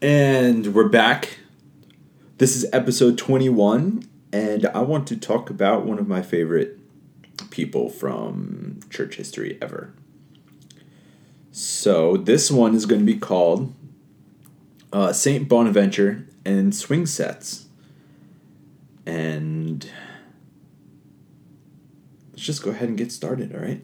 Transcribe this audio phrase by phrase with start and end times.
[0.00, 1.38] And we're back.
[2.36, 6.78] This is episode 21, and I want to talk about one of my favorite
[7.50, 9.92] people from church history ever.
[11.50, 13.74] So, this one is going to be called
[14.92, 15.48] uh, St.
[15.48, 17.66] Bonaventure and Swing Sets.
[19.04, 19.90] And
[22.30, 23.82] let's just go ahead and get started, all right?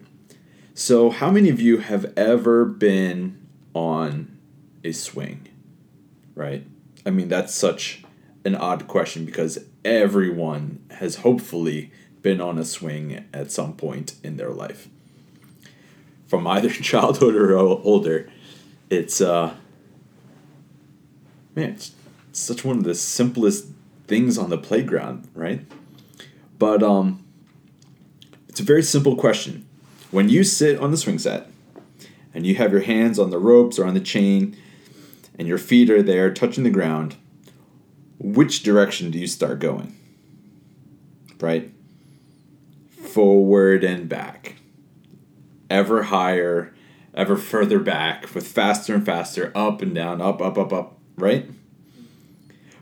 [0.73, 4.37] So, how many of you have ever been on
[4.81, 5.49] a swing?
[6.35, 6.67] Right?
[7.05, 8.03] I mean, that's such
[8.43, 14.37] an odd question because everyone has hopefully been on a swing at some point in
[14.37, 14.87] their life.
[16.27, 18.29] From either childhood or older,
[18.89, 19.55] it's uh
[21.55, 21.91] man, it's
[22.31, 23.67] such one of the simplest
[24.07, 25.65] things on the playground, right?
[26.57, 27.23] But um
[28.47, 29.67] it's a very simple question.
[30.11, 31.47] When you sit on the swing set
[32.33, 34.57] and you have your hands on the ropes or on the chain
[35.37, 37.15] and your feet are there touching the ground,
[38.19, 39.97] which direction do you start going?
[41.39, 41.71] Right?
[42.89, 44.55] Forward and back.
[45.69, 46.73] Ever higher,
[47.13, 51.49] ever further back, with faster and faster, up and down, up, up, up, up, right?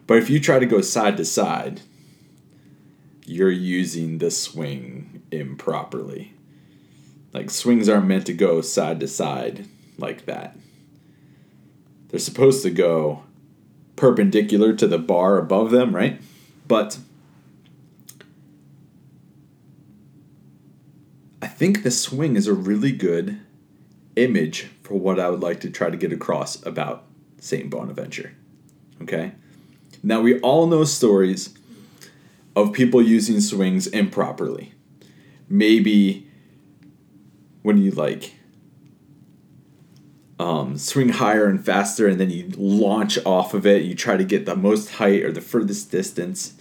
[0.05, 1.81] But if you try to go side to side,
[3.25, 6.33] you're using the swing improperly.
[7.31, 9.65] Like swings aren't meant to go side to side
[9.97, 10.55] like that.
[12.13, 13.23] They're supposed to go
[13.95, 16.21] perpendicular to the bar above them, right?
[16.67, 16.99] But
[21.41, 23.39] I think the swing is a really good
[24.15, 27.05] image for what I would like to try to get across about
[27.39, 27.67] St.
[27.71, 28.35] Bonaventure.
[29.01, 29.31] Okay?
[30.03, 31.57] Now, we all know stories
[32.55, 34.75] of people using swings improperly.
[35.49, 36.27] Maybe
[37.63, 38.35] when you like
[40.43, 43.83] um, swing higher and faster, and then you launch off of it.
[43.83, 46.53] You try to get the most height or the furthest distance.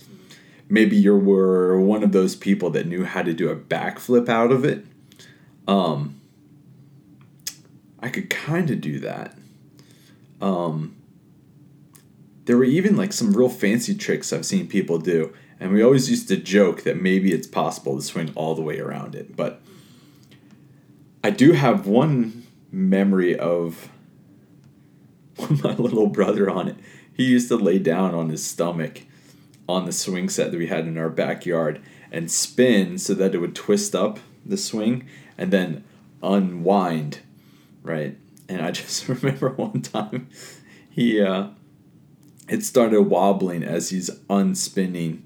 [0.69, 4.53] Maybe you were one of those people that knew how to do a backflip out
[4.53, 4.87] of it.
[5.67, 6.21] Um,
[7.99, 9.37] I could kind of do that.
[10.41, 10.95] Um,
[12.45, 16.09] there were even like some real fancy tricks I've seen people do, and we always
[16.09, 19.35] used to joke that maybe it's possible to swing all the way around it.
[19.35, 19.61] But
[21.25, 22.42] I do have one
[22.73, 23.89] memory of
[25.63, 26.77] my little brother on it.
[27.15, 29.03] He used to lay down on his stomach
[29.69, 33.39] on the swing set that we had in our backyard and spin so that it
[33.39, 35.07] would twist up the swing
[35.39, 35.85] and then
[36.23, 37.21] unwind,
[37.83, 38.17] right?
[38.49, 40.29] And I just remember one time
[40.91, 41.49] he uh,
[42.49, 45.23] it started wobbling as he's unspinning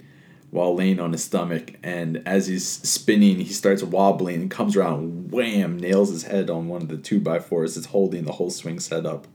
[0.56, 1.74] while laying on his stomach.
[1.82, 6.66] And as he's spinning, he starts wobbling and comes around, wham, nails his head on
[6.66, 9.26] one of the two by fours that's holding the whole swing set up.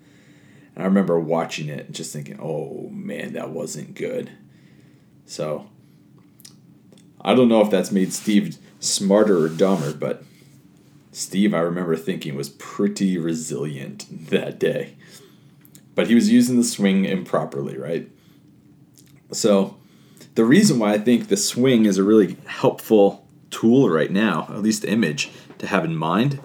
[0.73, 4.31] And I remember watching it and just thinking, oh man, that wasn't good.
[5.25, 5.69] So
[7.21, 10.23] I don't know if that's made Steve smarter or dumber, but
[11.11, 14.95] Steve, I remember thinking, was pretty resilient that day.
[15.93, 18.09] But he was using the swing improperly, right?
[19.31, 19.77] So
[20.35, 24.61] the reason why I think the swing is a really helpful tool right now, at
[24.61, 26.39] least image to have in mind,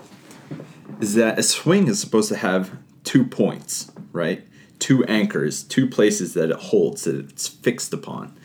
[1.00, 4.46] is that a swing is supposed to have two points, right?
[4.78, 8.36] Two anchors, two places that it holds, that it's fixed upon.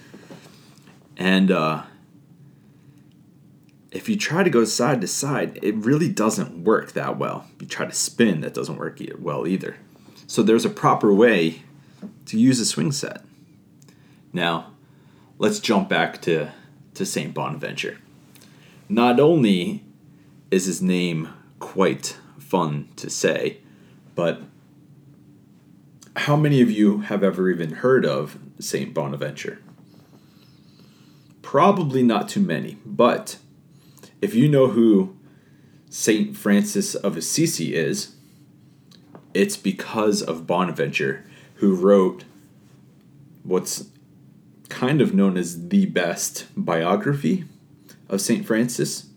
[1.18, 1.84] And uh,
[3.92, 7.48] if you try to go side to side, it really doesn't work that well.
[7.60, 9.78] You try to spin, that doesn't work well either.
[10.28, 11.64] So there's a proper way
[12.28, 13.24] to use a swing set.
[14.32, 14.71] Now,
[15.42, 16.52] let's jump back to,
[16.94, 17.34] to St.
[17.34, 17.98] Bonaventure.
[18.88, 19.84] Not only
[20.52, 21.30] is his name
[21.60, 23.58] quite fun to say,
[24.14, 24.44] but
[26.16, 28.94] how many of you have ever even heard of St.
[28.94, 29.60] Bonaventure?
[31.42, 33.38] Probably not too many, but
[34.22, 35.18] if you know who
[35.90, 36.38] St.
[36.38, 38.16] Francis of Assisi is,
[39.34, 41.26] it's because of Bonaventure,
[41.56, 42.26] who wrote
[43.42, 43.86] what's
[44.72, 47.44] kind of known as the best biography
[48.10, 48.46] of St.
[48.46, 49.08] Francis.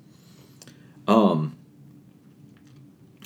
[1.06, 1.56] Um,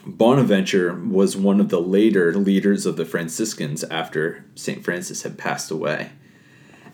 [0.06, 4.84] Bonaventure was one of the later leaders of the Franciscans after St.
[4.84, 6.10] Francis had passed away.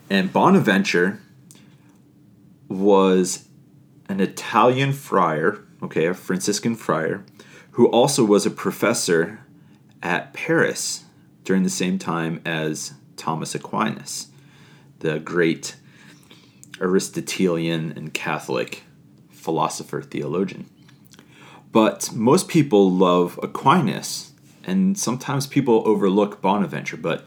[0.09, 1.19] And Bonaventure
[2.69, 3.45] was
[4.07, 7.25] an Italian friar, okay, a Franciscan friar,
[7.71, 9.41] who also was a professor
[10.01, 11.03] at Paris
[11.43, 14.27] during the same time as Thomas Aquinas
[14.99, 15.75] the great
[16.79, 18.83] Aristotelian and Catholic
[19.29, 20.69] philosopher theologian.
[21.71, 24.31] But most people love Aquinas,
[24.63, 26.97] and sometimes people overlook Bonaventure.
[26.97, 27.25] But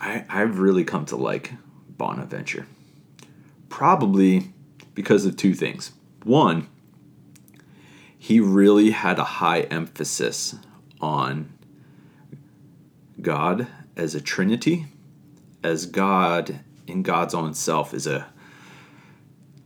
[0.00, 1.54] I, I've really come to like
[1.88, 2.66] Bonaventure.
[3.68, 4.52] Probably
[4.94, 5.92] because of two things.
[6.22, 6.68] One,
[8.16, 10.54] he really had a high emphasis
[11.00, 11.52] on
[13.20, 13.66] God
[13.96, 14.86] as a Trinity,
[15.64, 18.26] as God in God's own self is a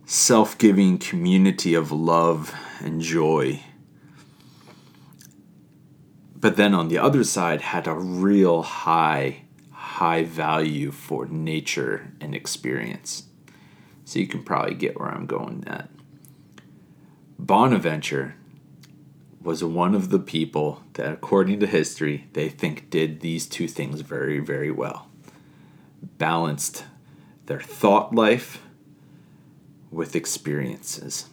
[0.05, 3.61] self giving community of love and joy.
[6.35, 9.41] But then on the other side, had a real high,
[9.71, 13.23] high value for nature and experience.
[14.05, 15.89] So you can probably get where I'm going at.
[17.37, 18.35] Bonaventure
[19.41, 23.99] was one of the people that, according to history, they think did these two things
[23.99, 25.08] very, very well.
[26.01, 26.85] Balanced
[27.45, 28.61] their thought life
[29.91, 31.27] with experiences.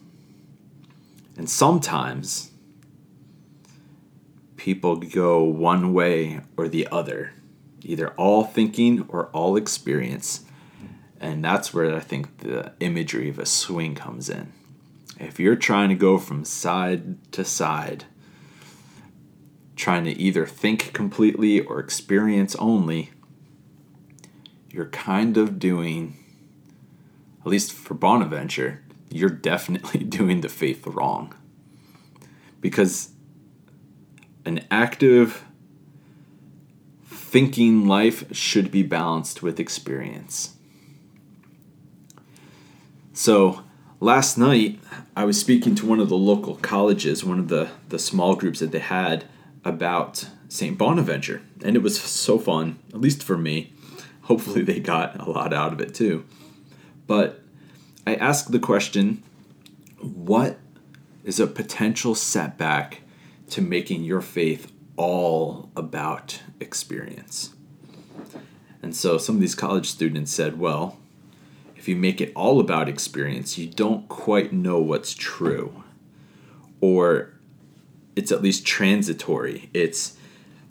[1.36, 2.50] And sometimes
[4.56, 7.32] people go one way or the other,
[7.82, 10.44] either all thinking or all experience.
[11.20, 14.52] And that's where I think the imagery of a swing comes in.
[15.18, 18.04] If you're trying to go from side to side,
[19.76, 23.10] trying to either think completely or experience only,
[24.76, 26.23] you're kind of doing,
[27.40, 31.34] at least for Bonaventure, you're definitely doing the faith wrong.
[32.61, 33.11] Because
[34.44, 35.44] an active,
[37.06, 40.56] thinking life should be balanced with experience.
[43.14, 43.62] So,
[43.99, 44.78] last night
[45.17, 48.61] I was speaking to one of the local colleges, one of the, the small groups
[48.61, 49.25] that they had
[49.64, 50.76] about St.
[50.76, 51.40] Bonaventure.
[51.64, 53.73] And it was so fun, at least for me.
[54.26, 56.25] Hopefully, they got a lot out of it too.
[57.06, 57.40] But
[58.06, 59.23] I asked the question
[60.00, 60.58] what
[61.25, 63.02] is a potential setback
[63.50, 67.55] to making your faith all about experience?
[68.82, 70.99] And so some of these college students said, well,
[71.76, 75.84] if you make it all about experience, you don't quite know what's true.
[76.81, 77.32] Or
[78.17, 79.70] it's at least transitory.
[79.73, 80.15] It's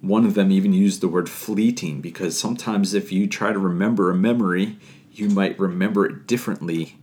[0.07, 4.12] one of them even used the word fleeting because sometimes if you try to remember
[4.12, 4.78] a memory,
[5.12, 6.98] you might remember it differently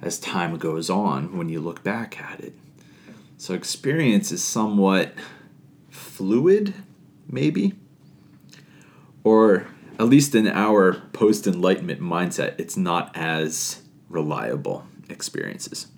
[0.00, 2.54] as time goes on when you look back at it.
[3.38, 5.14] So experience is somewhat
[5.90, 6.74] fluid,
[7.28, 7.74] maybe?
[9.24, 9.66] Or
[9.98, 15.88] at least in our post enlightenment mindset, it's not as reliable experiences.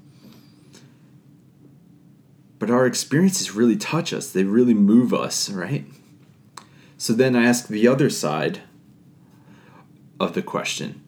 [2.59, 5.85] But our experiences really touch us, they really move us, right?
[6.99, 8.61] So then I ask the other side
[10.21, 11.03] of the question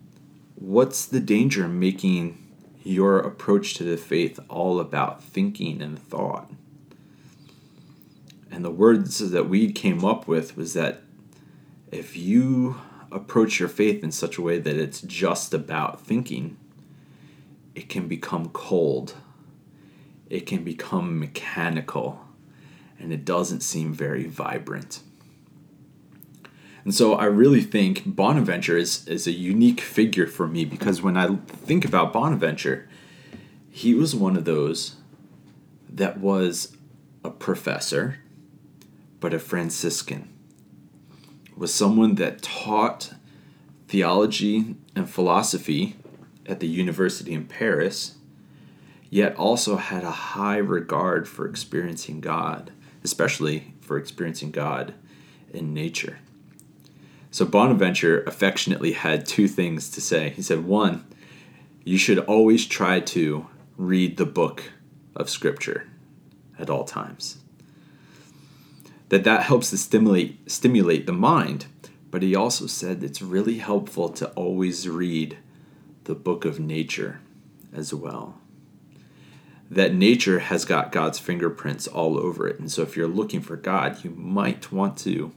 [0.55, 2.39] what's the danger in making
[2.83, 6.51] your approach to the faith all about thinking and thought?
[8.51, 11.03] And the words that we came up with was that
[11.91, 12.81] if you
[13.13, 16.57] approach your faith in such a way that it's just about thinking,
[17.75, 19.15] it can become cold
[20.31, 22.21] it can become mechanical
[22.99, 25.01] and it doesn't seem very vibrant.
[26.85, 31.17] And so I really think Bonaventure is, is a unique figure for me because when
[31.17, 32.89] I think about Bonaventure,
[33.71, 34.97] he was one of those
[35.89, 36.77] that was
[37.25, 38.19] a professor,
[39.21, 40.29] but a Franciscan.
[41.57, 43.13] Was someone that taught
[43.89, 45.97] theology and philosophy
[46.47, 48.17] at the University in Paris
[49.11, 52.71] yet also had a high regard for experiencing God,
[53.03, 54.95] especially for experiencing God
[55.53, 56.19] in nature.
[57.31, 60.31] So Bonaventure affectionately had two things to say.
[60.31, 61.05] He said, one,
[61.85, 63.47] you should always try to
[63.77, 64.65] read the book
[65.15, 65.89] of Scripture
[66.59, 67.39] at all times.
[69.09, 71.67] That that helps to stimulate stimulate the mind,
[72.11, 75.39] but he also said it's really helpful to always read
[76.05, 77.21] the book of nature
[77.73, 78.41] as well
[79.71, 82.59] that nature has got God's fingerprints all over it.
[82.59, 85.33] And so if you're looking for God, you might want to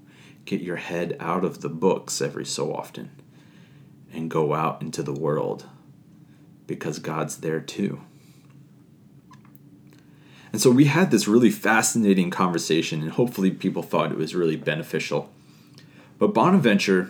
[0.45, 3.09] get your head out of the books every so often
[4.13, 5.65] and go out into the world
[6.67, 8.01] because God's there too.
[10.51, 14.55] And so we had this really fascinating conversation, and hopefully people thought it was really
[14.55, 15.31] beneficial.
[16.19, 17.09] But Bonaventure,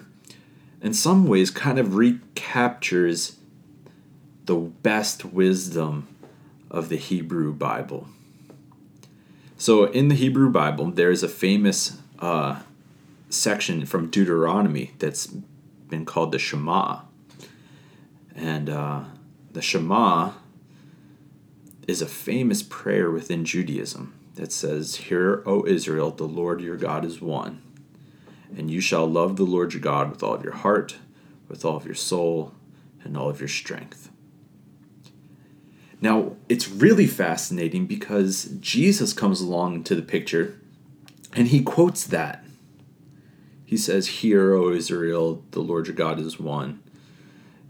[0.82, 3.38] in some ways, kind of recaptures
[4.46, 6.08] the best wisdom
[6.72, 8.08] of the Hebrew Bible.
[9.58, 12.62] So, in the Hebrew Bible, there is a famous uh,
[13.34, 15.28] section from Deuteronomy that's
[15.90, 17.02] been called the Shema.
[18.36, 19.04] And uh,
[19.52, 20.32] the Shema
[21.88, 27.06] is a famous prayer within Judaism that says, Hear, O Israel, the Lord your God
[27.06, 27.62] is one.
[28.56, 30.98] And you shall love the Lord your God with all of your heart,
[31.48, 32.54] with all of your soul
[33.04, 34.10] and all of your strength.
[36.02, 40.60] Now, it's really fascinating because Jesus comes along to the picture
[41.34, 42.43] and he quotes that.
[43.74, 46.84] He says, Hear, O Israel, the Lord your God is one.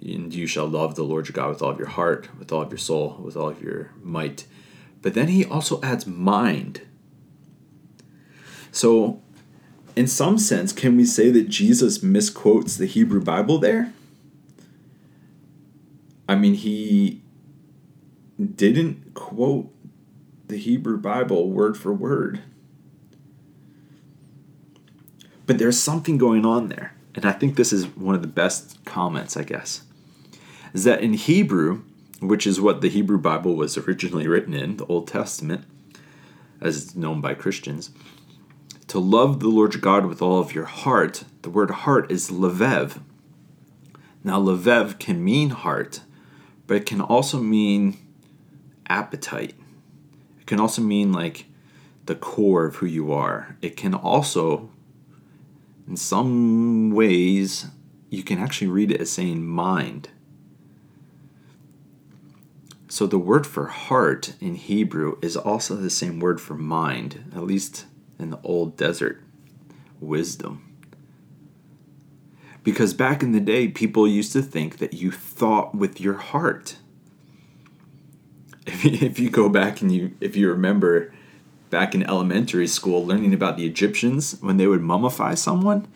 [0.02, 2.62] And you shall love the Lord your God with all of your heart, with all
[2.62, 4.46] of your soul, with all of your might.
[5.02, 6.82] But then he also adds mind.
[8.70, 9.22] So,
[9.96, 13.94] in some sense, can we say that Jesus misquotes the Hebrew Bible there?
[16.28, 17.22] I mean, he
[18.38, 19.74] didn't quote
[20.48, 22.42] the Hebrew Bible word for word.
[25.46, 26.96] But there's something going on there.
[27.16, 29.84] And I think this is one of the best comments, I guess.
[30.74, 31.84] Is that in Hebrew,
[32.20, 35.66] which is what the Hebrew Bible was originally written in, the Old Testament,
[36.62, 37.92] as it's known by Christians,
[38.88, 42.30] to love the Lord your God with all of your heart, the word heart is
[42.30, 43.02] levev.
[44.24, 46.02] Now, levev can mean heart,
[46.66, 47.98] but it can also mean
[48.88, 49.56] appetite.
[50.40, 51.46] It can also mean like
[52.06, 53.58] the core of who you are.
[53.62, 54.70] It can also,
[55.88, 57.68] in some ways,
[58.10, 60.10] you can actually read it as saying mind.
[62.88, 67.44] So the word for heart in Hebrew is also the same word for mind, at
[67.44, 67.86] least
[68.20, 69.22] in the old desert
[70.00, 70.70] wisdom.
[72.64, 76.78] Because back in the day, people used to think that you thought with your heart
[78.68, 81.14] if, you go back and you if you remember
[81.74, 85.88] back in elementary school learning about the Egyptians when they would mummify someone,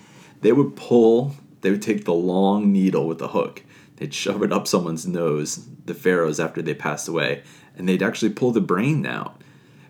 [0.42, 3.64] they would pull they would take the long needle with the hook.
[3.98, 7.44] They'd shove it up someone's nose, the pharaohs after they passed away,
[7.76, 9.44] and they'd actually pull the brain out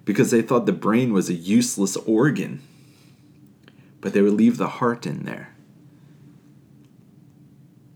[0.03, 2.61] because they thought the brain was a useless organ.
[4.01, 5.55] But they would leave the heart in there.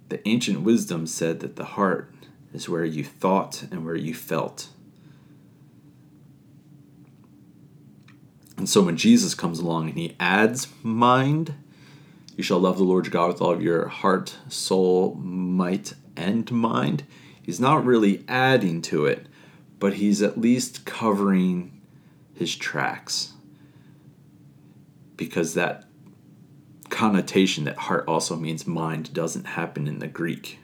[0.08, 2.14] The ancient wisdom said that the heart
[2.54, 4.70] is where you thought and where you felt.
[8.62, 11.56] And so when Jesus comes along and he adds mind,
[12.38, 16.50] you shall love the Lord your God with all of your heart, soul, might, and
[16.52, 17.04] mind.
[17.42, 19.26] He's not really adding to it,
[19.80, 21.82] but he's at least covering
[22.36, 23.34] his tracks.
[25.18, 25.86] Because that
[26.90, 30.60] connotation that heart also means mind doesn't happen in the Greek,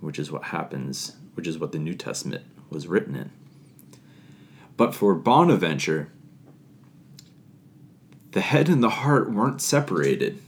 [0.00, 3.30] which is what happens, which is what the New Testament was written in.
[4.76, 6.10] But for Bonaventure,
[8.32, 10.40] the head and the heart weren't separated.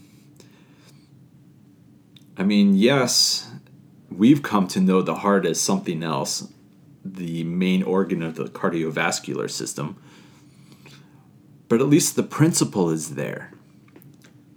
[2.37, 3.51] I mean, yes,
[4.11, 6.49] we've come to know the heart as something else,
[7.05, 9.97] the main organ of the cardiovascular system.
[11.69, 13.53] But at least the principle is there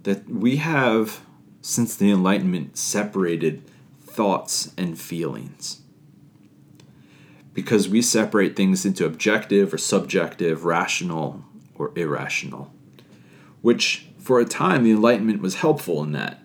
[0.02, 1.20] that we have,
[1.62, 3.62] since the Enlightenment, separated
[4.02, 5.80] thoughts and feelings.
[7.54, 12.74] Because we separate things into objective or subjective, rational or irrational
[13.64, 16.38] which for a time the Enlightenment was helpful in that.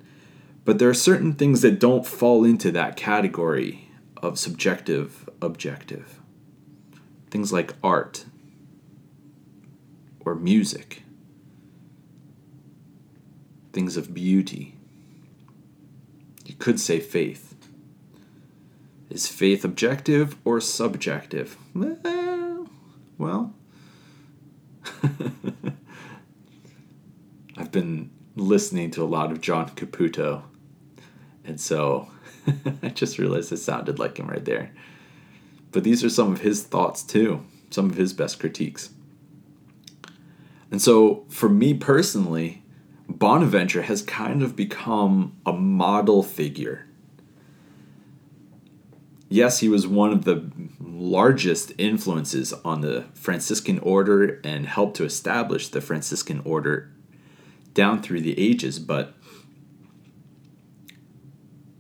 [0.64, 3.90] But there are certain things that don't fall into that category
[4.24, 6.22] of subjective objective.
[7.30, 8.24] Things like art
[10.22, 11.04] or music,
[13.74, 14.76] things of beauty.
[16.46, 17.54] You could say faith.
[19.10, 21.58] Is faith objective or subjective?
[21.76, 22.70] Well,
[23.18, 23.54] well
[27.60, 30.44] I've been listening to a lot of John Caputo,
[31.44, 32.08] and so
[32.82, 34.72] I just realized it sounded like him right there.
[35.74, 38.92] But these are some of his thoughts too, some of his best critiques.
[40.72, 42.64] And so for me personally,
[43.10, 46.86] Bonaventure has kind of become a model figure.
[49.28, 50.50] Yes, he was one of the
[50.80, 56.94] largest influences on the Franciscan order and helped to establish the Franciscan order
[57.80, 59.14] down through the ages, but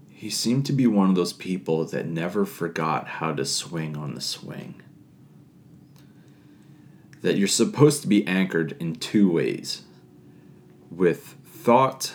[0.07, 4.13] he seemed to be one of those people that never forgot how to swing on
[4.15, 4.81] the swing.
[7.21, 9.81] That you're supposed to be anchored in two ways
[10.89, 12.13] with thought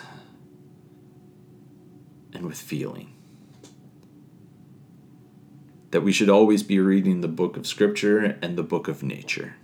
[2.33, 3.13] and with feeling.
[5.91, 9.57] That we should always be reading the book of Scripture and the book of nature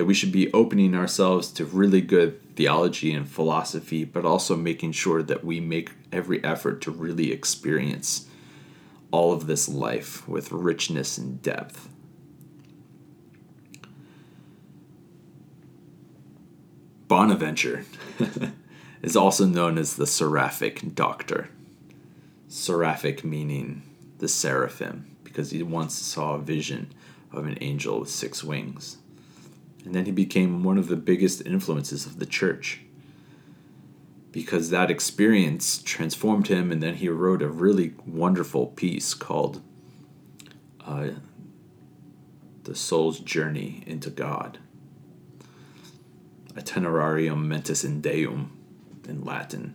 [0.00, 4.92] that we should be opening ourselves to really good theology and philosophy, but also making
[4.92, 8.26] sure that we make every effort to really experience
[9.10, 11.90] all of this life with richness and depth.
[17.06, 17.84] Bonaventure
[19.02, 21.50] is also known as the seraphic doctor.
[22.48, 23.82] seraphic meaning
[24.16, 26.90] the seraphim, because he once saw a vision
[27.32, 28.96] of an angel with six wings.
[29.84, 32.80] And then he became one of the biggest influences of the church
[34.32, 39.60] because that experience transformed him, and then he wrote a really wonderful piece called
[40.86, 41.08] uh,
[42.64, 44.58] The Soul's Journey into God.
[46.54, 48.56] Itinerarium mentis in Deum
[49.08, 49.74] in Latin.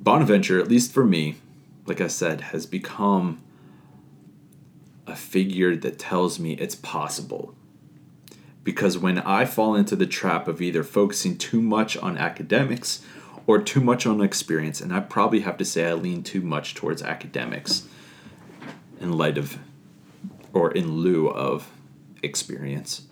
[0.00, 1.36] Bonaventure, at least for me,
[1.86, 3.40] like I said, has become
[5.06, 7.54] a figure that tells me it's possible.
[8.70, 13.04] Because when I fall into the trap of either focusing too much on academics
[13.44, 16.76] or too much on experience, and I probably have to say I lean too much
[16.76, 17.88] towards academics
[19.00, 19.58] in light of
[20.52, 21.72] or in lieu of
[22.22, 23.08] experience,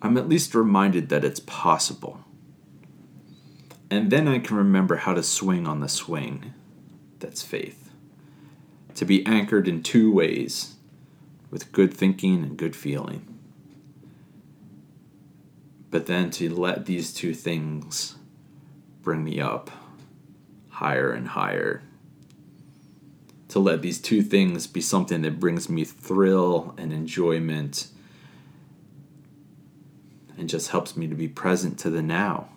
[0.00, 2.20] I'm at least reminded that it's possible.
[3.90, 6.54] And then I can remember how to swing on the swing.
[7.18, 7.90] That's faith.
[8.94, 10.76] To be anchored in two ways
[11.50, 13.29] with good thinking and good feeling.
[15.90, 18.14] But then to let these two things
[19.02, 19.70] bring me up
[20.68, 21.82] higher and higher.
[23.48, 27.88] To let these two things be something that brings me thrill and enjoyment
[30.38, 32.48] and just helps me to be present to the now.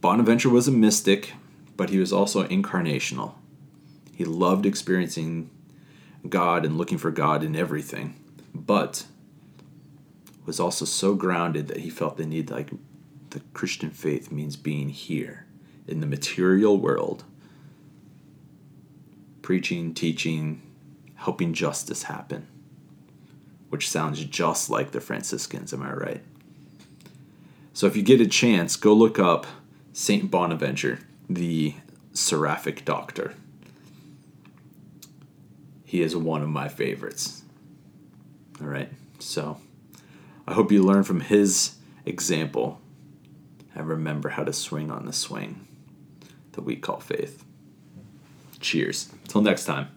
[0.00, 1.34] Bonaventure was a mystic,
[1.76, 3.34] but he was also incarnational.
[4.14, 5.50] He loved experiencing
[6.26, 8.14] God and looking for God in everything,
[8.54, 9.04] but
[10.46, 12.70] was also so grounded that he felt the need like
[13.30, 15.44] the Christian faith means being here
[15.86, 17.24] in the material world,
[19.42, 20.62] preaching, teaching,
[21.16, 22.46] helping justice happen
[23.68, 26.22] which sounds just like the Franciscans, am I right?
[27.72, 29.46] So if you get a chance, go look up
[29.92, 31.74] Saint Bonaventure, the
[32.12, 33.34] seraphic doctor.
[35.84, 37.42] He is one of my favorites.
[38.60, 39.58] All right, so
[40.46, 42.80] I hope you learn from his example
[43.74, 45.66] and remember how to swing on the swing
[46.52, 47.44] that we call faith.
[48.60, 49.10] Cheers.
[49.28, 49.95] Till next time.